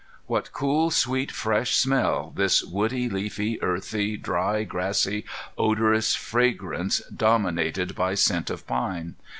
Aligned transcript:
What 0.25 0.51
cool, 0.51 0.89
sweet, 0.89 1.31
fresh 1.31 1.75
smell 1.75 2.33
this 2.35 2.63
woody, 2.63 3.07
leafy, 3.07 3.61
earthy, 3.61 4.17
dry, 4.17 4.63
grassy, 4.63 5.25
odorous 5.59 6.15
fragrance, 6.15 7.03
dominated 7.15 7.93
by 7.93 8.15
scent 8.15 8.49
of 8.49 8.65
pine! 8.65 9.15